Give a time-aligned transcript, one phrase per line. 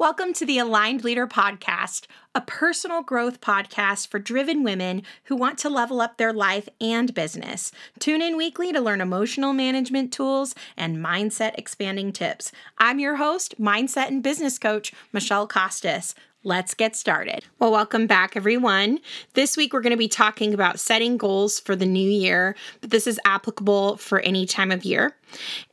[0.00, 5.58] Welcome to the Aligned Leader Podcast, a personal growth podcast for driven women who want
[5.58, 7.72] to level up their life and business.
[7.98, 12.52] Tune in weekly to learn emotional management tools and mindset expanding tips.
[12.78, 16.14] I'm your host, mindset and business coach, Michele Kostos.
[16.44, 17.44] Let's get started.
[17.58, 19.00] Well, welcome back, everyone.
[19.34, 22.90] This week, we're going to be talking about setting goals for the new year, but
[22.90, 25.16] this is applicable for any time of year.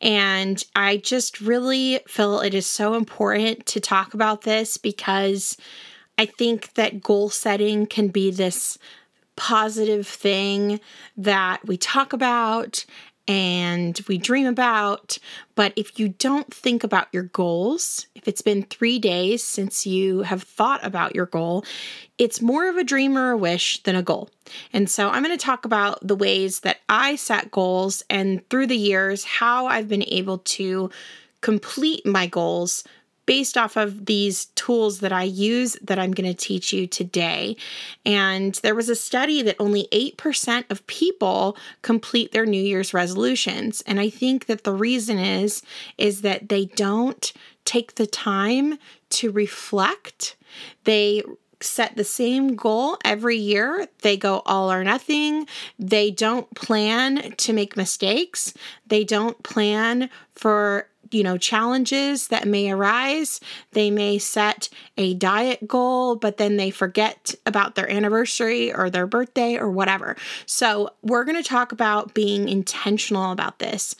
[0.01, 5.55] And I just really feel it is so important to talk about this because
[6.17, 8.79] I think that goal setting can be this
[9.35, 10.79] positive thing
[11.15, 12.85] that we talk about
[13.27, 15.17] and we dream about.
[15.55, 20.21] But if you don't think about your goals, if it's been three days since you
[20.21, 21.65] have thought about your goal,
[22.17, 24.29] it's more of a dream or a wish than a goal.
[24.73, 28.67] And so I'm going to talk about the ways that I set goals and through
[28.67, 30.89] the years, how I've been able to
[31.41, 32.83] complete my goals
[33.25, 37.55] based off of these tools that I use that I'm going to teach you today.
[38.05, 43.81] And there was a study that only 8% of people complete their New Year's resolutions.
[43.87, 45.61] And I think that the reason is
[45.97, 47.33] is that they don't
[47.63, 48.77] take the time
[49.09, 50.35] to reflect.
[50.83, 51.23] They
[51.61, 53.87] set the same goal every year.
[54.01, 55.47] They go all or nothing.
[55.79, 58.53] They don't plan to make mistakes.
[58.87, 63.39] They don't plan for you know challenges that may arise.
[63.71, 69.07] They may set a diet goal but then they forget about their anniversary or their
[69.07, 70.15] birthday or whatever.
[70.45, 73.95] So we're going to talk about being intentional about this.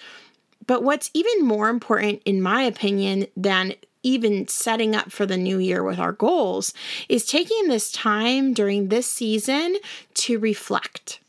[0.67, 5.57] But what's even more important in my opinion than even setting up for the new
[5.57, 6.73] year with our goals
[7.09, 9.77] is taking this time during this season
[10.13, 11.19] to reflect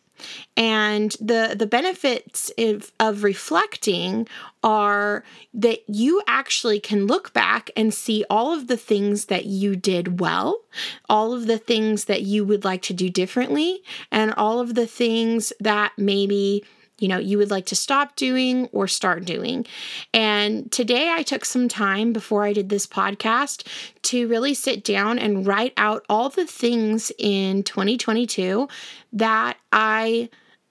[0.57, 4.27] and the the benefits of, of reflecting
[4.63, 5.25] are
[5.55, 10.19] that you actually can look back and see all of the things that you did
[10.21, 10.61] well,
[11.09, 14.87] all of the things that you would like to do differently, and all of the
[14.87, 16.65] things that maybe
[16.99, 19.67] you know you would like to stop doing or start doing.
[20.13, 23.67] And today I took some time before I did this podcast
[24.03, 28.69] to really sit down and write out all the things in 2022
[29.13, 30.29] that I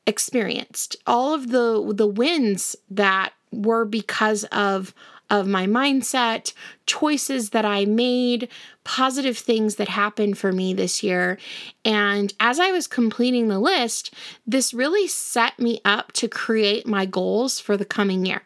[0.07, 4.93] experienced, all of the the wins that were because of
[5.29, 6.53] of my mindset,
[6.85, 8.47] choices that I made,
[8.83, 11.37] positive things that happened for me this year.
[11.83, 14.13] And as I was completing the list,
[14.45, 18.43] this really set me up to create my goals for the coming year.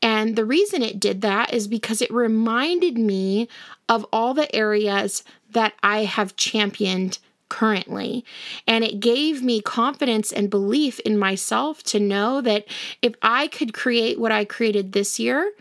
[0.00, 3.48] And the reason it did that is because it reminded me
[3.88, 8.24] of all the areas that I have championed currently.
[8.66, 12.66] And it gave me confidence and belief in myself to know that
[13.02, 15.52] if I could create what I created this year,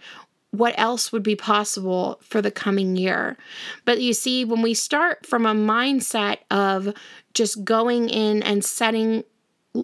[0.51, 3.37] what else would be possible for the coming year.
[3.85, 6.93] But you see, when we start from a mindset of
[7.33, 9.23] just going in and setting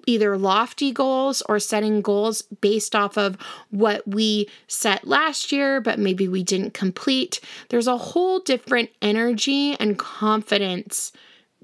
[0.08, 3.38] either lofty goals or setting goals based off of
[3.70, 7.40] what we set last year, but maybe we didn't complete,
[7.70, 11.12] there's a whole different energy and confidence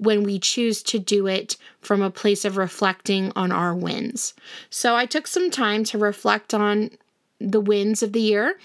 [0.00, 4.34] when we choose to do it from a place of reflecting on our wins.
[4.70, 6.90] So I took some time to reflect on
[7.38, 8.58] the wins of the year.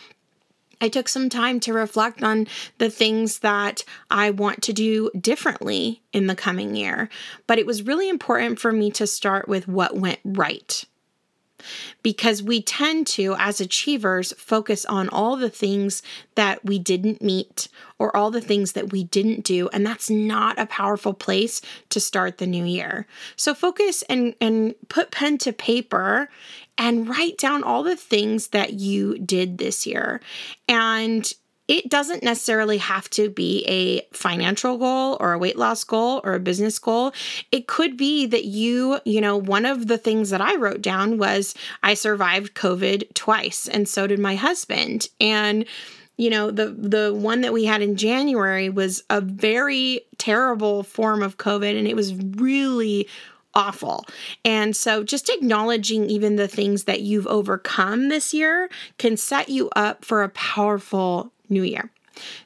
[0.82, 2.48] I took some time to reflect on
[2.78, 7.10] the things that I want to do differently in the coming year.
[7.48, 10.86] But it was really important for me to start with what went right
[12.04, 16.02] because we tend to, as achievers, focus on all the things
[16.36, 17.68] that we didn't meet
[17.98, 19.70] or all the things that we didn't do.
[19.70, 23.08] And that's not a powerful place to start the new year.
[23.36, 26.30] So focus and, and put pen to paper
[26.78, 30.22] and write down all the things that you did this year.
[30.68, 31.32] And
[31.68, 36.34] it doesn't necessarily have to be a financial goal or a weight loss goal or
[36.34, 37.12] a business goal.
[37.52, 41.18] It could be that you, you know, one of the things that I wrote down
[41.18, 45.08] was I survived COVID twice and so did my husband.
[45.20, 45.66] And
[46.18, 51.22] you know, the the one that we had in January was a very terrible form
[51.22, 53.08] of COVID and it was really
[53.56, 54.06] awful.
[54.44, 59.70] And so just acknowledging even the things that you've overcome this year can set you
[59.76, 61.92] up for a powerful new year.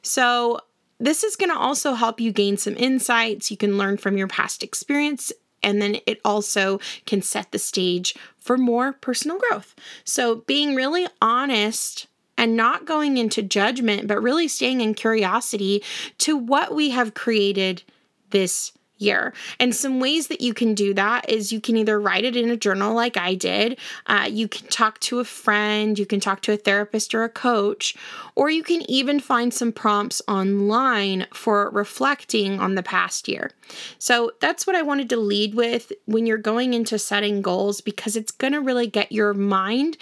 [0.02, 0.60] So,
[1.02, 3.50] this is going to also help you gain some insights.
[3.50, 5.32] You can learn from your past experience,
[5.62, 9.74] and then it also can set the stage for more personal growth.
[10.04, 12.06] So, being really honest
[12.36, 15.82] and not going into judgment, but really staying in curiosity
[16.18, 17.82] to what we have created
[18.30, 19.32] this year.
[19.58, 22.50] And some ways that you can do that is you can either write it in
[22.50, 26.42] a journal like I did, uh, you can talk to a friend, you can talk
[26.42, 27.96] to a therapist or a coach,
[28.34, 33.50] or you can even find some prompts online for reflecting on the past year.
[33.98, 38.16] So that's what I wanted to lead with when you're going into setting goals because
[38.16, 39.96] it's going to really get your mind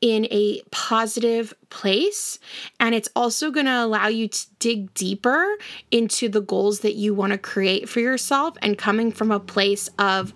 [0.00, 2.38] in a positive place.
[2.78, 5.56] And it's also going to allow you to dig deeper
[5.90, 9.88] into the goals that you want to create for yourself and coming from a place
[9.98, 10.32] of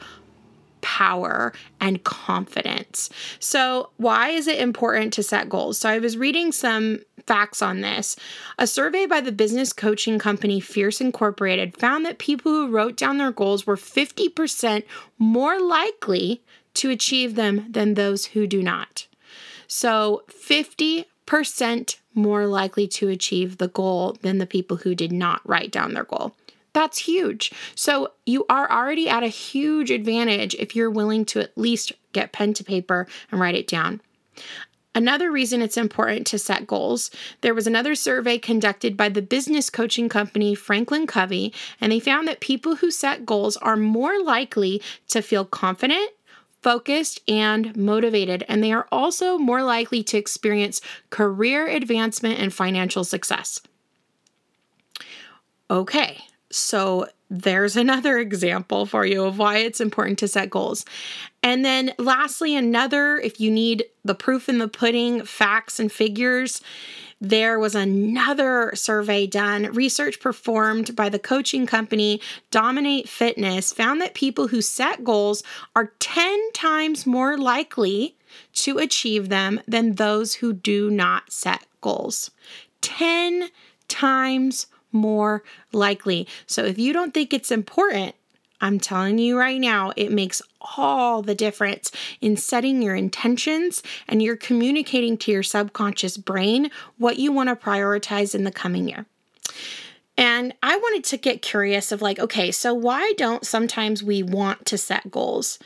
[0.80, 3.08] power and confidence.
[3.38, 5.78] So, why is it important to set goals?
[5.78, 8.16] So, I was reading some facts on this.
[8.58, 13.18] A survey by the business coaching company Fierce Incorporated found that people who wrote down
[13.18, 14.82] their goals were 50%
[15.18, 16.42] more likely
[16.74, 19.06] to achieve them than those who do not.
[19.74, 25.72] So 50% more likely to achieve the goal than the people who did not write
[25.72, 26.34] down their goal.
[26.74, 27.50] That's huge.
[27.74, 32.32] So you are already at a huge advantage if you're willing to at least get
[32.32, 34.02] pen to paper and write it down.
[34.94, 37.10] Another reason it's important to set goals,
[37.40, 42.28] there was another survey conducted by the business coaching company Franklin Covey, and they found
[42.28, 46.10] that people who set goals are more likely to feel confident,
[46.62, 50.80] focused, and motivated, and they are also more likely to experience
[51.10, 53.60] career advancement and financial success.
[55.70, 56.18] Okay,
[56.50, 60.84] so there's another example for you of why it's important to set goals.
[61.42, 66.60] And then, lastly, another, if you need the proof in the pudding, facts and figures,
[67.22, 69.72] there was another survey done.
[69.72, 72.20] Research performed by the coaching company
[72.50, 75.44] Dominate Fitness found that people who set goals
[75.76, 78.16] are 10 times more likely
[78.54, 82.32] to achieve them than those who do not set goals.
[82.80, 83.50] 10
[83.86, 86.26] times more likely.
[86.48, 88.16] So if you don't think it's important,
[88.62, 90.40] I'm telling you right now, it makes
[90.76, 97.18] all the difference in setting your intentions and you're communicating to your subconscious brain what
[97.18, 99.04] you want to prioritize in the coming year.
[100.16, 104.64] And I wanted to get curious of like, okay, so why don't sometimes we want
[104.66, 105.58] to set goals?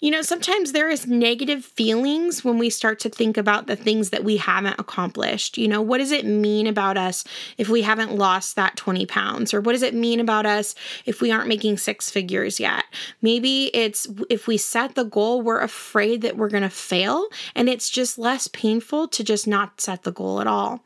[0.00, 4.10] You know, sometimes there is negative feelings when we start to think about the things
[4.10, 5.58] that we haven't accomplished.
[5.58, 7.24] You know, what does it mean about us
[7.56, 9.52] if we haven't lost that 20 pounds?
[9.52, 12.84] Or what does it mean about us if we aren't making six figures yet?
[13.22, 17.68] Maybe it's if we set the goal, we're afraid that we're going to fail, and
[17.68, 20.84] it's just less painful to just not set the goal at all.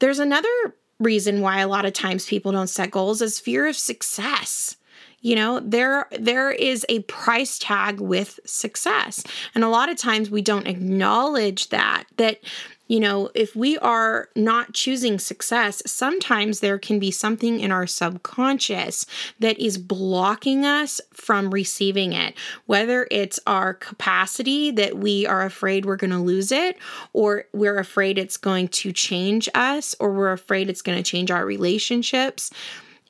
[0.00, 3.76] There's another reason why a lot of times people don't set goals is fear of
[3.76, 4.76] success
[5.24, 9.24] you know there there is a price tag with success.
[9.54, 12.40] And a lot of times we don't acknowledge that that
[12.86, 17.86] you know, if we are not choosing success, sometimes there can be something in our
[17.86, 19.06] subconscious
[19.40, 22.34] that is blocking us from receiving it,
[22.66, 26.76] whether it's our capacity that we are afraid we're going to lose it,
[27.14, 31.30] or we're afraid it's going to change us, or we're afraid it's going to change
[31.30, 32.50] our relationships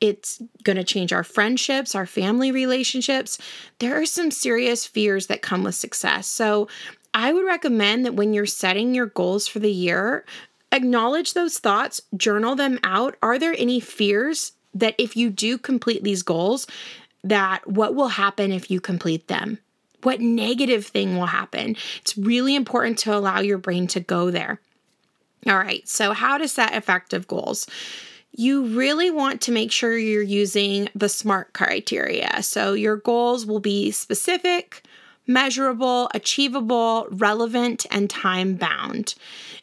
[0.01, 3.39] it's going to change our friendships, our family relationships.
[3.79, 6.27] There are some serious fears that come with success.
[6.27, 6.69] So,
[7.15, 10.25] I would recommend that when you're setting your goals for the year,
[10.73, 13.17] acknowledge those thoughts, journal them out.
[13.23, 16.67] Are there any fears that if you do complete these goals,
[17.23, 19.59] that what will happen if you complete them?
[20.03, 21.77] What negative thing will happen?
[22.01, 24.61] It's really important to allow your brain to go there.
[25.47, 27.67] All right, so how to set effective goals
[28.37, 32.43] you really want to make sure you're using the SMART criteria.
[32.43, 34.83] So your goals will be specific,
[35.27, 39.15] measurable, achievable, relevant, and time bound.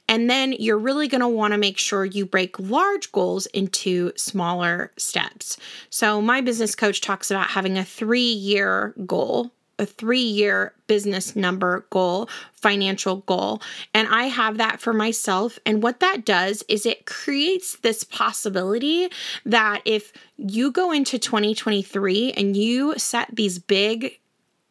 [0.07, 4.11] And then you're really going to want to make sure you break large goals into
[4.15, 5.57] smaller steps.
[5.89, 11.35] So, my business coach talks about having a three year goal a three year business
[11.35, 13.61] number goal, financial goal.
[13.93, 15.57] And I have that for myself.
[15.65, 19.09] And what that does is it creates this possibility
[19.43, 24.19] that if you go into 2023 and you set these big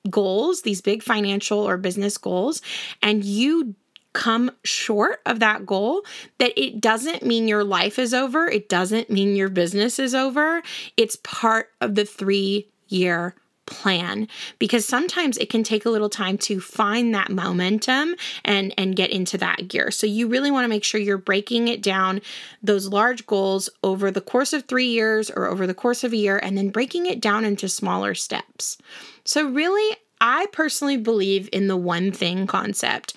[0.09, 2.63] goals, these big financial or business goals,
[3.03, 3.75] and you
[4.13, 6.03] come short of that goal,
[6.39, 8.47] that it doesn't mean your life is over.
[8.47, 10.63] It doesn't mean your business is over.
[10.97, 13.35] It's part of the three year
[13.71, 18.97] plan because sometimes it can take a little time to find that momentum and and
[18.97, 19.91] get into that gear.
[19.91, 22.21] So you really want to make sure you're breaking it down
[22.63, 26.17] those large goals over the course of 3 years or over the course of a
[26.17, 28.77] year and then breaking it down into smaller steps.
[29.25, 33.15] So really I personally believe in the one thing concept.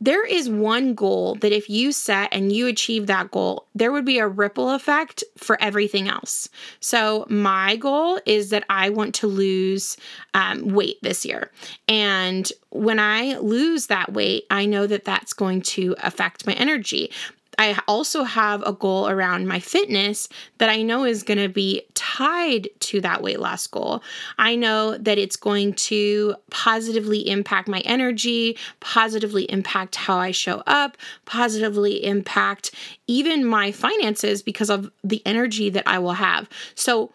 [0.00, 4.04] There is one goal that if you set and you achieve that goal, there would
[4.04, 6.48] be a ripple effect for everything else.
[6.80, 9.96] So, my goal is that I want to lose
[10.34, 11.50] um, weight this year.
[11.88, 17.10] And when I lose that weight, I know that that's going to affect my energy.
[17.58, 21.82] I also have a goal around my fitness that I know is going to be
[21.94, 24.02] tied to that weight loss goal.
[24.38, 30.62] I know that it's going to positively impact my energy, positively impact how I show
[30.66, 32.70] up, positively impact
[33.08, 36.48] even my finances because of the energy that I will have.
[36.76, 37.12] So,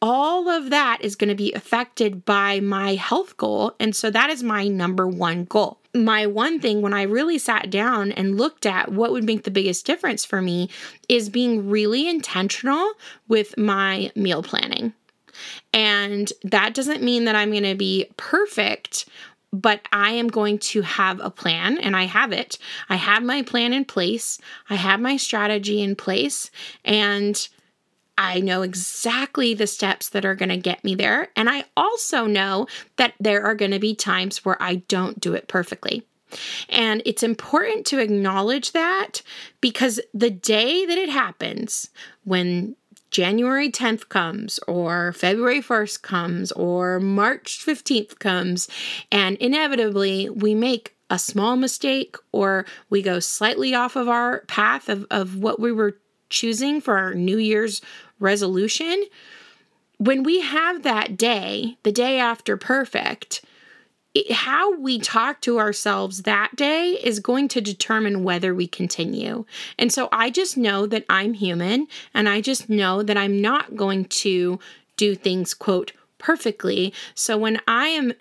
[0.00, 3.76] all of that is going to be affected by my health goal.
[3.78, 5.78] And so that is my number one goal.
[5.94, 9.50] My one thing when I really sat down and looked at what would make the
[9.50, 10.70] biggest difference for me
[11.08, 12.92] is being really intentional
[13.28, 14.94] with my meal planning.
[15.72, 19.06] And that doesn't mean that I'm going to be perfect
[19.52, 22.58] but I am going to have a plan and I have it.
[22.88, 24.40] I have my plan in place.
[24.70, 26.50] I have my strategy in place
[26.84, 27.48] and
[28.18, 31.28] I know exactly the steps that are going to get me there.
[31.34, 32.66] And I also know
[32.96, 36.04] that there are going to be times where I don't do it perfectly.
[36.68, 39.22] And it's important to acknowledge that
[39.60, 41.90] because the day that it happens,
[42.24, 42.76] when
[43.10, 48.68] January 10th comes, or February 1st comes, or March 15th comes,
[49.10, 54.88] and inevitably we make a small mistake or we go slightly off of our path
[54.88, 55.98] of, of what we were
[56.32, 57.80] choosing for our New Year's
[58.18, 59.04] resolution,
[59.98, 63.44] when we have that day, the day after perfect,
[64.14, 69.44] it, how we talk to ourselves that day is going to determine whether we continue.
[69.78, 73.76] And so I just know that I'm human and I just know that I'm not
[73.76, 74.58] going to
[74.96, 76.92] do things, quote, perfectly.
[77.14, 78.12] So when I am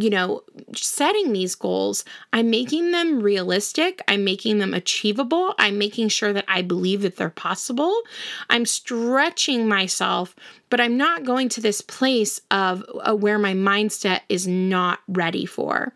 [0.00, 0.42] you know,
[0.74, 4.00] setting these goals, I'm making them realistic.
[4.08, 5.54] I'm making them achievable.
[5.58, 8.00] I'm making sure that I believe that they're possible.
[8.48, 10.34] I'm stretching myself,
[10.70, 15.44] but I'm not going to this place of uh, where my mindset is not ready
[15.44, 15.92] for.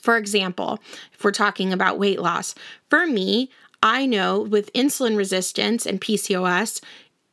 [0.00, 0.80] For example,
[1.12, 2.54] if we're talking about weight loss,
[2.88, 3.50] for me,
[3.82, 6.80] I know with insulin resistance and PCOS,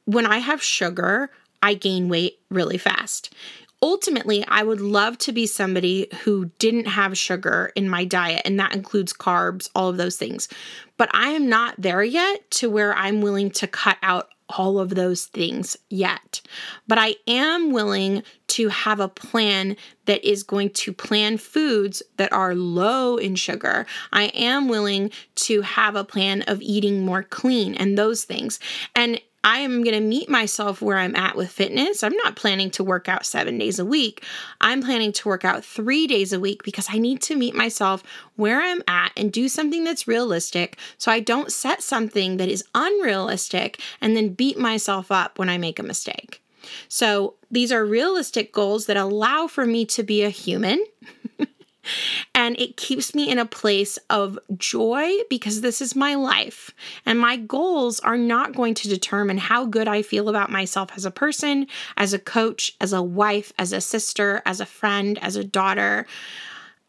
[0.06, 1.30] when I have sugar,
[1.62, 3.34] I gain weight really fast
[3.82, 8.60] ultimately, I would love to be somebody who didn't have sugar in my diet, and
[8.60, 10.48] that includes carbs, all of those things.
[10.98, 14.96] But I am not there yet to where I'm willing to cut out all of
[14.96, 16.42] those things yet.
[16.88, 22.34] But I am willing to have a plan that is going to plan foods that
[22.34, 23.86] are low in sugar.
[24.12, 28.60] I am willing to have a plan of eating more clean and those things.
[28.96, 32.04] And I am going to meet myself where I'm at with fitness.
[32.04, 34.24] I'm not planning to work out seven days a week.
[34.60, 38.04] I'm planning to work out three days a week because I need to meet myself
[38.36, 42.66] where I'm at and do something that's realistic so I don't set something that is
[42.76, 46.42] unrealistic and then beat myself up when I make a mistake.
[46.88, 50.84] So these are realistic goals that allow for me to be a human.
[52.34, 56.72] And it keeps me in a place of joy because this is my life.
[57.06, 61.06] And my goals are not going to determine how good I feel about myself as
[61.06, 61.68] a person,
[61.98, 66.06] as a coach, as a wife, as a sister, as a friend, as a daughter.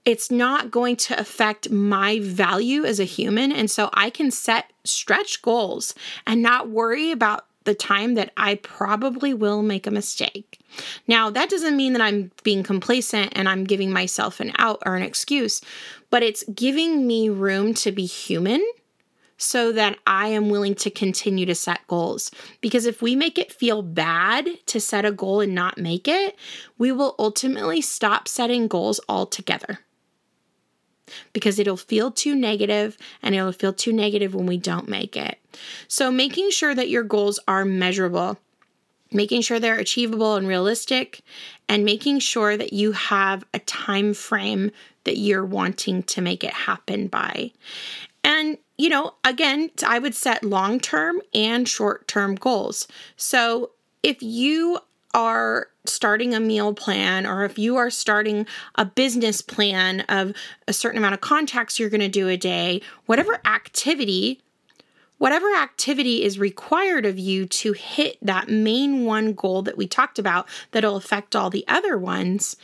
[0.05, 3.53] It's not going to affect my value as a human.
[3.53, 5.95] And so I can set stretch goals
[6.27, 10.59] and not worry about the time that I probably will make a mistake.
[11.07, 14.97] Now, that doesn't mean that I'm being complacent and I'm giving myself an out or
[14.97, 15.61] an excuse,
[16.11, 18.61] but it's giving me room to be human
[19.37, 22.33] so that I am willing to continue to set goals.
[22.61, 26.35] Because if we make it feel bad to set a goal and not make it,
[26.77, 29.79] we will ultimately stop setting goals altogether
[31.33, 35.39] because it'll feel too negative and it'll feel too negative when we don't make it.
[35.89, 38.39] So, making sure that your goals are measurable,
[39.13, 41.23] making sure they're achievable and realistic,
[41.69, 44.71] and making sure that you have a time frame
[45.05, 47.53] that you're wanting to make it happen by.
[48.23, 52.89] And you know, again, I would set long term and short term goals.
[53.17, 54.79] So if you
[55.13, 60.33] are starting a meal plan or if you are starting a business plan of
[60.69, 64.41] a certain amount of contacts you're going to do a day, whatever activity,
[65.19, 70.19] whatever activity is required of you to hit that main one goal that we talked
[70.19, 72.57] about that'll affect all the other ones,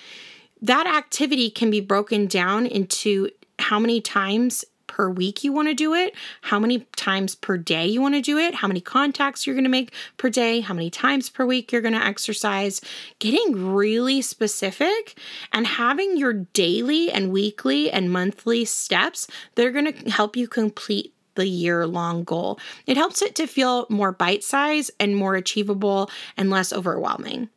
[0.61, 4.65] that activity can be broken down into how many times
[4.97, 8.23] per week you want to do it, how many times per day you want to
[8.23, 11.45] do it, how many contacts you're going to make per day, how many times per
[11.45, 12.81] week you're going to exercise,
[13.19, 15.19] getting really specific
[15.53, 20.49] and having your daily and weekly and monthly steps that are going to help you
[20.49, 22.59] complete the year long goal.
[22.87, 27.51] It helps it to feel more bite size and more achievable and less overwhelming.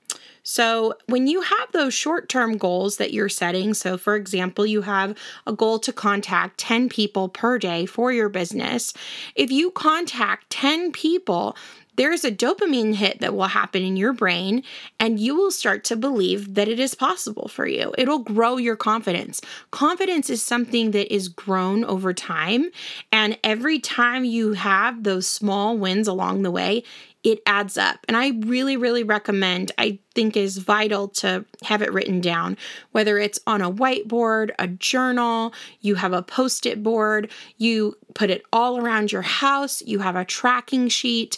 [0.43, 4.81] So, when you have those short term goals that you're setting, so for example, you
[4.81, 8.93] have a goal to contact 10 people per day for your business,
[9.35, 11.55] if you contact 10 people,
[11.99, 14.63] there's a dopamine hit that will happen in your brain,
[15.01, 17.93] and you will start to believe that it is possible for you.
[17.97, 19.41] It'll grow your confidence.
[19.71, 22.69] Confidence is something that is grown over time,
[23.11, 26.83] and every time you have those small wins along the way,
[27.23, 27.99] it adds up.
[28.07, 32.57] And I really, really recommend, I think is vital to have it written down,
[32.91, 38.29] whether it's on a whiteboard, a journal, you have a post it board, you put
[38.29, 41.37] it all around your house, you have a tracking sheet.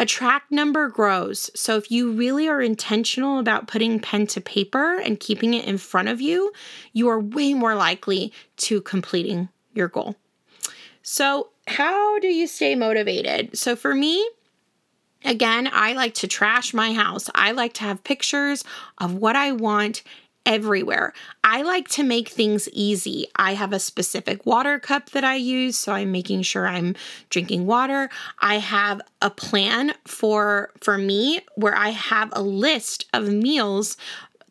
[0.00, 1.52] A track number grows.
[1.54, 5.78] So if you really are intentional about putting pen to paper and keeping it in
[5.78, 6.52] front of you,
[6.92, 10.16] you are way more likely to completing your goal.
[11.02, 13.56] So, how do you stay motivated?
[13.56, 14.26] So, for me,
[15.24, 17.30] Again, I like to trash my house.
[17.34, 18.64] I like to have pictures
[18.98, 20.02] of what I want
[20.46, 21.14] everywhere.
[21.42, 23.26] I like to make things easy.
[23.36, 26.94] I have a specific water cup that I use, so I'm making sure I'm
[27.30, 28.10] drinking water.
[28.40, 33.96] I have a plan for for me where I have a list of meals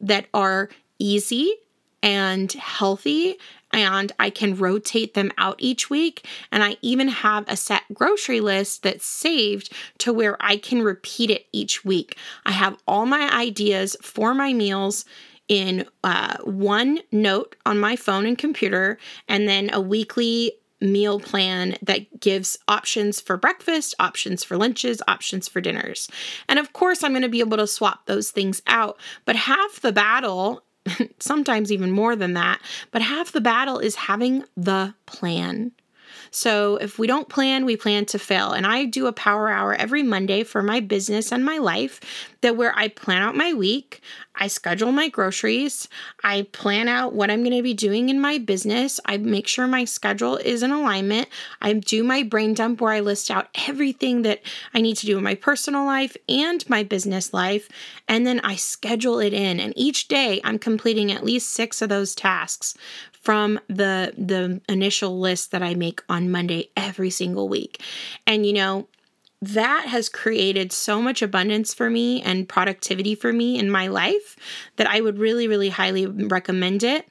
[0.01, 1.53] that are easy
[2.01, 3.37] and healthy
[3.73, 6.25] and I can rotate them out each week.
[6.51, 11.31] And I even have a set grocery list that's saved to where I can repeat
[11.31, 12.17] it each week.
[12.45, 15.05] I have all my ideas for my meals
[15.49, 21.75] in uh, one note on my phone and computer, and then a weekly meal plan
[21.81, 26.09] that gives options for breakfast, options for lunches, options for dinners.
[26.47, 28.99] And of course, I'm going to be able to swap those things out.
[29.25, 30.63] But half the battle
[31.19, 32.59] sometimes even more than that.
[32.91, 35.71] But half the battle is having the plan.
[36.35, 38.53] So if we don't plan, we plan to fail.
[38.53, 41.99] And I do a power hour every Monday for my business and my life
[42.41, 44.01] that where I plan out my week,
[44.35, 45.87] I schedule my groceries,
[46.23, 49.67] I plan out what I'm going to be doing in my business, I make sure
[49.67, 51.29] my schedule is in alignment,
[51.61, 54.41] I do my brain dump where I list out everything that
[54.73, 57.69] I need to do in my personal life and my business life,
[58.07, 59.59] and then I schedule it in.
[59.59, 62.75] And each day I'm completing at least 6 of those tasks
[63.23, 67.81] from the the initial list that I make on Monday every single week.
[68.27, 68.87] And you know,
[69.41, 74.35] that has created so much abundance for me and productivity for me in my life
[74.75, 77.07] that I would really really highly recommend it.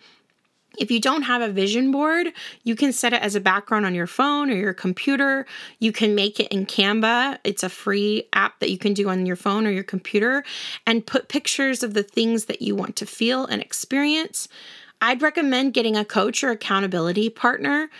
[0.78, 2.28] If you don't have a vision board,
[2.64, 5.44] you can set it as a background on your phone or your computer.
[5.80, 7.38] You can make it in Canva.
[7.44, 10.44] It's a free app that you can do on your phone or your computer
[10.86, 14.48] and put pictures of the things that you want to feel and experience.
[15.02, 17.90] I'd recommend getting a coach or accountability partner.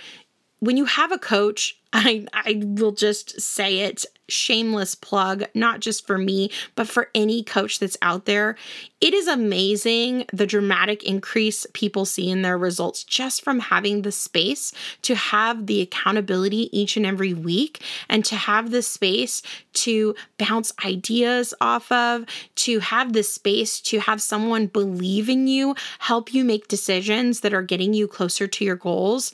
[0.61, 6.07] When you have a coach, I, I will just say it shameless plug, not just
[6.07, 8.57] for me, but for any coach that's out there.
[9.01, 14.13] It is amazing the dramatic increase people see in their results just from having the
[14.13, 19.43] space to have the accountability each and every week and to have the space
[19.75, 22.25] to bounce ideas off of,
[22.55, 27.53] to have the space to have someone believe in you, help you make decisions that
[27.53, 29.33] are getting you closer to your goals.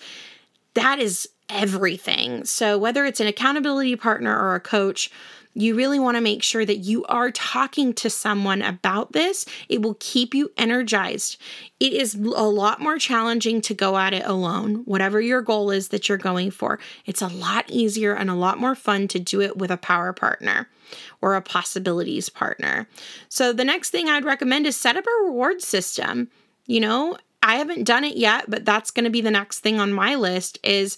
[0.74, 2.44] That is everything.
[2.44, 5.10] So, whether it's an accountability partner or a coach,
[5.54, 9.44] you really want to make sure that you are talking to someone about this.
[9.68, 11.36] It will keep you energized.
[11.80, 15.88] It is a lot more challenging to go at it alone, whatever your goal is
[15.88, 16.78] that you're going for.
[17.06, 20.12] It's a lot easier and a lot more fun to do it with a power
[20.12, 20.68] partner
[21.20, 22.86] or a possibilities partner.
[23.28, 26.30] So, the next thing I'd recommend is set up a reward system.
[26.66, 29.80] You know, I haven't done it yet, but that's going to be the next thing
[29.80, 30.96] on my list is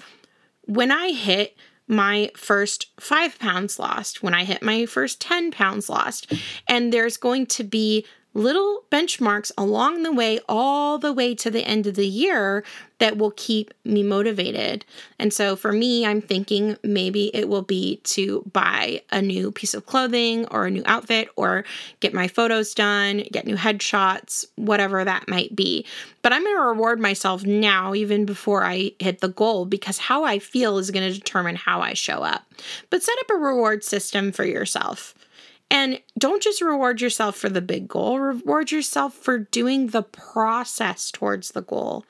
[0.71, 1.57] when I hit
[1.89, 6.33] my first five pounds lost, when I hit my first 10 pounds lost,
[6.69, 8.07] and there's going to be
[8.41, 12.65] little benchmarks along the way, all the way to the end of the year
[12.99, 14.85] that will keep me motivated.
[15.19, 19.75] And so for me, I'm thinking maybe it will be to buy a new piece
[19.75, 21.65] of clothing or a new outfit or
[22.01, 25.87] get my photos done, get new headshots, whatever that might be.
[26.23, 30.25] But I'm going to reward myself now, even before I hit the goal, because how
[30.25, 32.45] I feel is going to determine how I show up.
[32.91, 35.15] But set up a reward system for yourself.
[35.71, 41.11] And don't just reward yourself for the big goal, reward yourself for doing the process
[41.11, 42.05] towards the goal.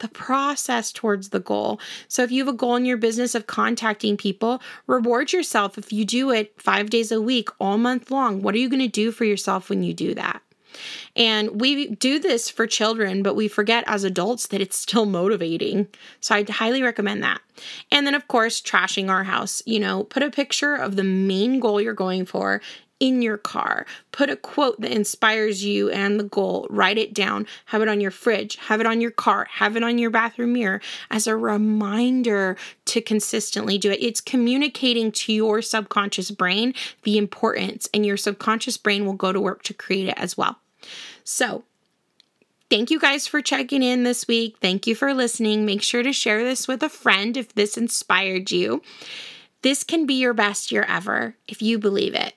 [0.00, 1.80] the process towards the goal.
[2.08, 5.92] So if you have a goal in your business of contacting people, reward yourself if
[5.92, 8.42] you do it five days a week, all month long.
[8.42, 10.42] What are you going to do for yourself when you do that?
[11.14, 15.88] And we do this for children, but we forget as adults that it's still motivating.
[16.20, 17.40] So I'd highly recommend that.
[17.90, 19.62] And then, of course, trashing our house.
[19.66, 22.62] You know, put a picture of the main goal you're going for
[22.98, 23.84] in your car.
[24.12, 26.68] Put a quote that inspires you and the goal.
[26.70, 27.48] Write it down.
[27.66, 28.56] Have it on your fridge.
[28.56, 29.48] Have it on your car.
[29.50, 34.00] Have it on your bathroom mirror as a reminder to consistently do it.
[34.00, 39.40] It's communicating to your subconscious brain the importance, and your subconscious brain will go to
[39.40, 40.58] work to create it as well.
[41.24, 41.64] So,
[42.70, 44.56] Thank you guys for checking in this week.
[44.62, 45.66] Thank you for listening.
[45.66, 48.80] Make sure to share this with a friend if this inspired you.
[49.60, 52.32] This can be your best year ever if you believe it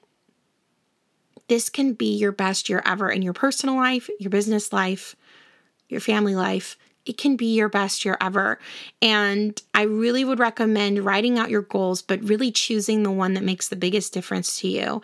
[1.47, 5.15] this can be your best year ever in your personal life, your business life,
[5.89, 6.77] your family life.
[7.05, 8.59] It can be your best year ever.
[9.01, 13.43] And I really would recommend writing out your goals, but really choosing the one that
[13.43, 15.01] makes the biggest difference to you.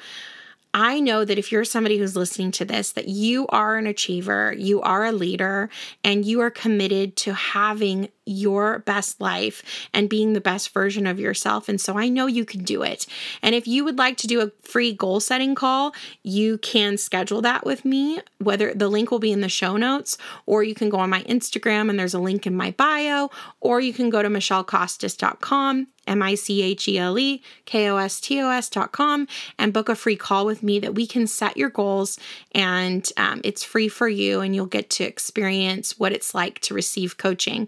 [0.74, 4.54] I know that if you're somebody who's listening to this, that you are an achiever,
[4.58, 5.70] you are a leader,
[6.04, 11.20] and you are committed to having your best life and being the best version of
[11.20, 11.68] yourself.
[11.68, 13.06] And so I know you can do it.
[13.42, 17.42] And if you would like to do a free goal setting call, you can schedule
[17.42, 18.20] that with me.
[18.38, 21.24] Whether the link will be in the show notes, or you can go on my
[21.24, 23.30] Instagram and there's a link in my bio,
[23.60, 27.98] or you can go to michelekostos.com M I C H E L E K O
[27.98, 31.06] S T O S dot com and book a free call with me that we
[31.06, 32.20] can set your goals
[32.54, 36.74] and um, it's free for you and you'll get to experience what it's like to
[36.74, 37.68] receive coaching.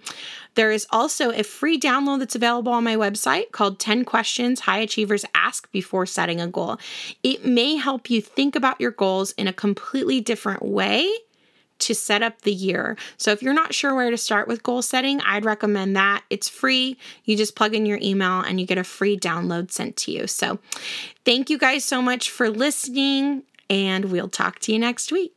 [0.56, 4.80] There is also a free download that's available on my website called 10 Questions High
[4.80, 6.78] Achievers Ask Before Setting a Goal.
[7.24, 11.12] It may help you think about your goals in a completely different way
[11.80, 12.96] to set up the year.
[13.18, 16.24] So if you're not sure where to start with goal setting, I'd recommend that.
[16.30, 16.98] It's free.
[17.26, 20.28] You just plug in your email and you get a free download sent to you.
[20.28, 20.60] So
[21.26, 25.33] thank you guys so much for listening, and we'll talk to you next week.